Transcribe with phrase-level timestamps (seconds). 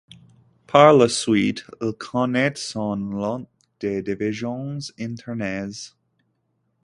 [0.65, 3.47] Par la suite, l' connaît son lot
[3.81, 5.93] de divisions internes.